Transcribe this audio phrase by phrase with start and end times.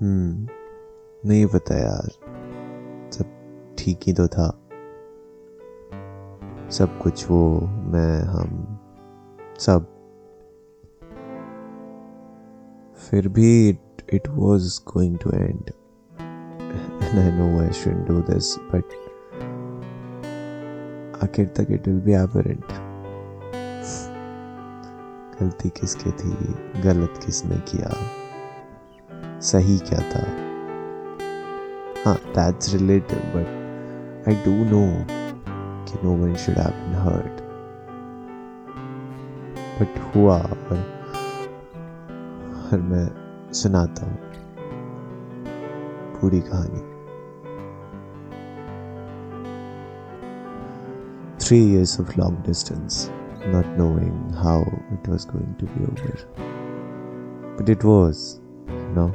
[0.00, 0.48] हम्म
[1.28, 2.08] नहीं पता यार,
[3.12, 3.24] सब
[3.78, 4.62] ठीक ही तो था।
[6.70, 8.78] सब कुछ वो, मैं, हम,
[9.58, 9.86] सब।
[12.96, 13.78] फिर भी
[14.12, 15.70] it was going to end
[16.20, 18.84] I know I should do this but
[21.24, 22.64] आखिर तक इट विल बी एवरेंट
[25.40, 26.30] गलती किसकी थी,
[26.82, 27.90] गलत किसने किया?
[29.42, 30.20] सही क्या था?
[32.04, 34.80] हाँ that's relative but I do know
[35.88, 37.40] कि no one should have been hurt
[39.80, 40.36] but हुआ
[42.72, 43.06] और मैं
[43.52, 44.18] सुनाता हूँ
[46.20, 46.80] पूरी कहानी।
[51.44, 53.08] Three years of long distance
[53.46, 54.62] not knowing how
[54.92, 56.26] it was going to be over
[57.60, 58.24] but it was
[58.98, 59.06] no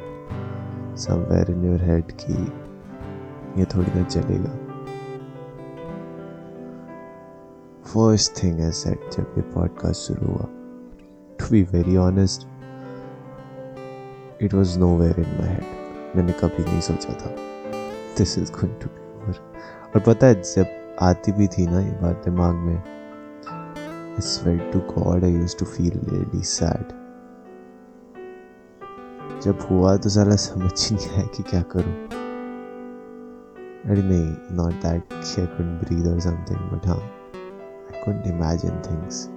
[0.96, 2.32] somewhere in your head कि
[3.60, 4.58] ये थोड़ी ना चलेगा।
[7.82, 10.46] फ़र्स्ट थिंग आई सेड जब ये पॉडकास्ट शुरू हुआ
[11.40, 12.48] to be very honest
[14.42, 15.64] it was nowhere in my head
[16.16, 17.34] मैंने कभी नहीं सोचा था
[18.18, 19.52] this is going to be over
[19.96, 24.78] और पता है, जब आती भी थी ना ये बात दिमाग में आई swear to
[24.78, 27.01] God I used to feel really sad
[29.44, 31.94] जब हुआ तो साला समझ ही नहीं आया कि क्या करूँ।
[33.90, 39.28] अरे नहीं not that I couldn't breathe और समथिंग बट हाँ I couldn't imagine things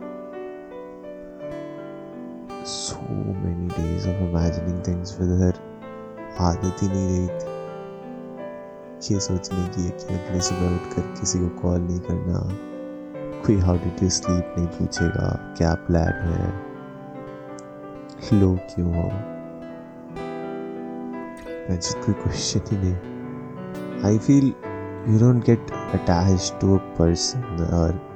[2.67, 3.00] so
[3.42, 5.56] many days of imagining things with her,
[6.42, 11.80] आदत ही नहीं रही थी। ये सोचने की कि अगले सुबह उठकर किसी को कॉल
[11.81, 12.39] नहीं करना,
[13.45, 16.50] कोई हाउ डिड यू स्लीप नहीं पूछेगा, क्या प्लान है,
[18.33, 19.08] लो क्यों हो?
[21.64, 24.53] कोई क्वेश्चन ही नहीं I feel
[25.09, 28.11] you don't get attach to a person और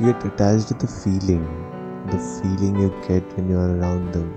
[0.00, 1.42] you get attached to the feeling,
[2.10, 4.34] the feeling you get when you are around them.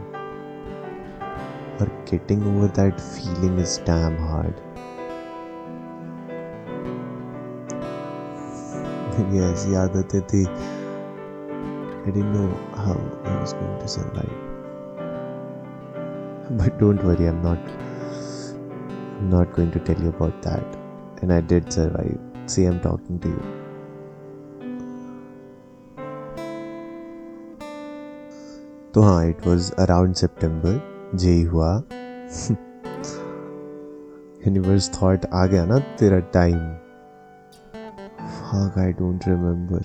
[1.79, 4.53] Or getting over that feeling is damn hard.
[9.17, 10.43] मेरी ऐसी आदतें थी
[12.05, 12.95] I didn't know how
[13.25, 14.35] I was going to survive.
[16.61, 17.59] But don't worry, I'm not
[19.19, 20.77] I'm not going to tell you about that.
[21.21, 22.17] And I did survive.
[22.45, 23.43] See, I'm talking to you.
[28.93, 31.69] तो हाँ it was around सितंबर जे हुआ
[34.45, 36.59] universe thought आ गया ना तेरा time
[38.47, 39.79] fuck I don't remember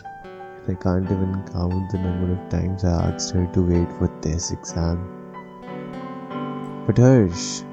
[0.69, 4.51] I can't even count the number of times I asked her to wait for this
[4.51, 4.97] exam
[6.85, 7.63] but Harsh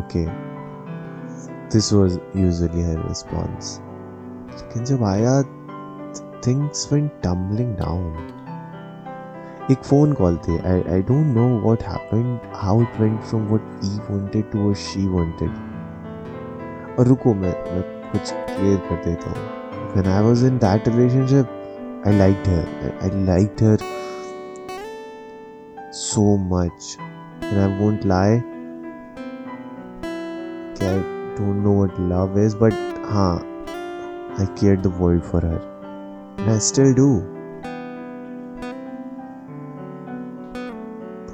[0.00, 0.26] okay
[1.70, 3.80] this was usually her response
[4.56, 5.34] लेकिन जब आया
[6.46, 8.08] things went tumbling down
[9.70, 13.62] एक phone call थी I I don't know what happened how it went from what
[13.84, 15.06] we wanted to what she
[16.98, 17.82] और रुको मैं मैं
[18.12, 21.46] कुछ क्लियर कर देता हूँ when I was in that relationship,
[22.04, 22.98] I liked her.
[23.00, 23.78] I liked her
[25.92, 26.96] so much.
[27.40, 28.42] And I won't lie,
[30.80, 30.98] I
[31.36, 33.38] don't know what love is, but huh,
[34.38, 35.60] I cared the world for her.
[36.38, 37.20] And I still do.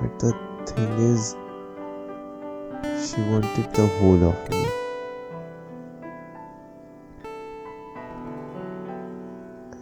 [0.01, 0.33] But the
[0.67, 1.37] thing is,
[3.09, 4.72] she wanted the whole of me.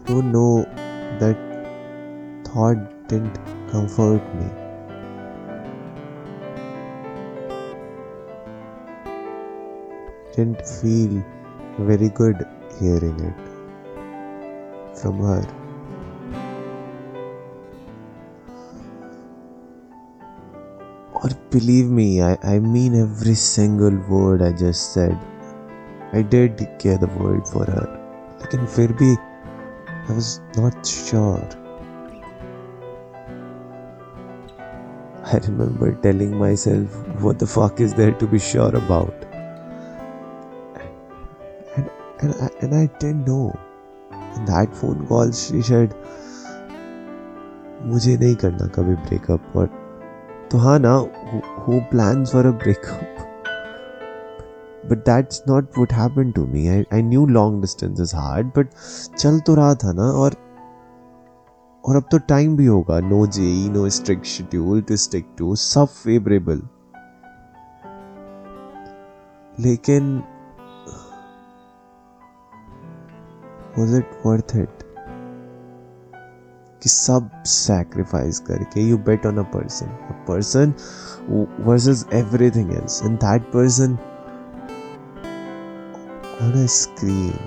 [0.10, 0.64] I don't know
[1.20, 1.38] that
[2.46, 3.40] thought didn't
[3.72, 4.66] comfort me
[10.36, 11.24] didn't feel
[11.90, 12.46] very good
[12.80, 13.46] hearing it
[15.00, 15.44] from her.
[21.14, 25.18] Or believe me, I, I mean every single word I just said.
[26.12, 27.86] I did care the world for her.
[28.40, 29.16] लेकिन फिर भी
[30.10, 31.48] I was not sure.
[35.26, 39.14] I remember telling myself, what the fuck is there to be sure about?
[41.76, 41.90] And,
[42.20, 43.58] and, I, and I didn't know.
[44.36, 45.96] In that phone call, she said,
[47.86, 49.68] मुझे नहीं करना कभी breakup और
[50.52, 50.94] तो हाँ ना
[51.66, 53.29] who plans for a breakup
[54.91, 58.75] but that's not what happen to me I I knew long distance is hard but
[59.19, 60.37] चल तो रहा था ना और
[61.85, 65.89] और अब तो टाइम भी होगा no JEE no strict schedule to stick to सब
[65.95, 66.63] फेवरेबल
[69.61, 70.23] लेकिन
[73.79, 74.83] वॉज़ इट वर्थ इट
[76.83, 80.75] कि सब सैक्रिफाइस करके you bet on a person a person
[81.65, 83.99] versus everything else and that person
[86.41, 87.39] on a screen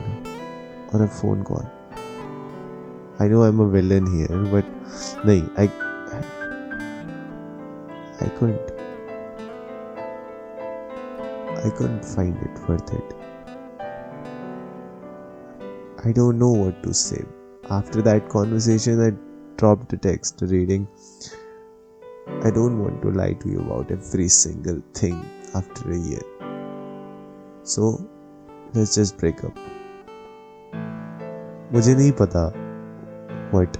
[0.93, 1.69] or a phone call.
[3.19, 4.65] I know I'm a villain here, but
[5.25, 5.63] no, I,
[8.21, 8.71] I couldn't.
[11.65, 13.15] I couldn't find it worth it.
[16.05, 17.23] I don't know what to say.
[17.69, 19.11] After that conversation, I
[19.57, 20.87] dropped the text reading.
[22.41, 25.25] I don't want to lie to you about every single thing
[25.55, 26.21] after a year.
[27.63, 28.09] So,
[28.74, 29.58] let's just break up.
[31.72, 32.42] मुझे नहीं पता
[33.54, 33.78] what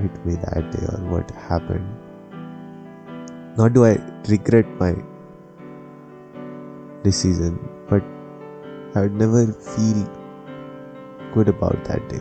[0.00, 1.88] hit me that day or what happened.
[3.58, 3.92] Nor do I
[4.28, 4.90] regret my
[7.02, 7.58] decision,
[7.88, 8.02] but
[8.94, 10.02] I would never feel
[11.34, 12.20] good about that day.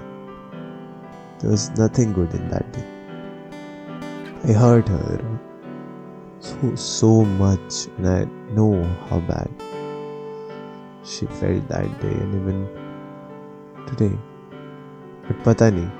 [1.40, 2.88] There was nothing good in that day.
[4.44, 5.20] I hurt her
[6.40, 7.10] so so
[7.40, 8.20] much and I
[8.58, 8.72] know
[9.10, 9.50] how bad
[11.05, 12.67] She felt that day and even
[13.89, 14.19] today.
[15.29, 15.91] But पता नहीं।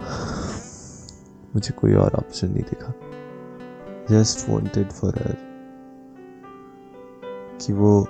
[1.54, 2.92] मुझे कोई और option नहीं दिखा।
[4.10, 5.36] Just wanted for her
[7.62, 8.06] कि वो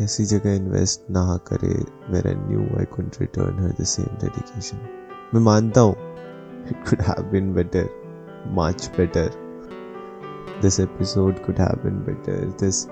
[0.00, 1.74] ऐसी जगह इन्वेस्ट ना करे
[2.12, 4.78] where I knew I could return her the same dedication
[5.34, 5.94] मैं मानता हूँ
[6.70, 7.88] it could have been better
[8.58, 9.49] much better
[10.62, 12.86] this episode could have been better this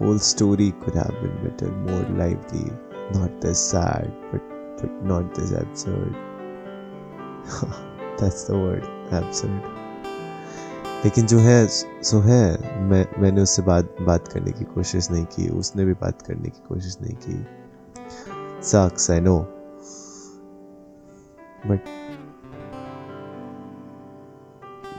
[0.00, 2.64] whole story could have been better more lively
[3.14, 4.40] not this sad but
[4.78, 6.14] but not this absurd
[8.18, 9.60] that's the word absurd
[11.04, 12.42] लेकिन जो है सो है
[12.88, 16.62] मैं मैंने उससे बात बात करने की कोशिश नहीं की उसने भी बात करने की
[16.68, 17.36] कोशिश नहीं की
[18.62, 19.38] sucks I know
[21.66, 21.88] but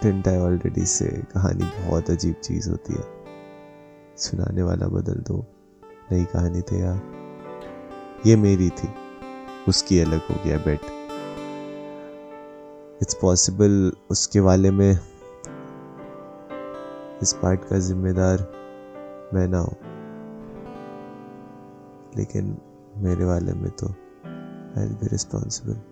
[0.04, 1.06] didn't I already say.
[1.06, 3.04] कहानी बहुत अजीब चीज़ होती है।
[4.18, 5.46] सुनाने वाला बदल दो।
[6.12, 7.02] नई कहानी तैयार।
[8.26, 8.90] ये मेरी थी।
[9.68, 10.82] उसकी अलग हो गया बेट
[13.02, 15.00] इट्स पॉसिबल उसके वाले में
[17.22, 18.38] इस पार्ट का जिम्मेदार
[19.34, 19.76] मैं ना हूँ।
[22.18, 22.58] लेकिन
[22.98, 23.88] मेरे वाले में तो
[24.78, 25.91] आई बी रिस्पॉन्सिबल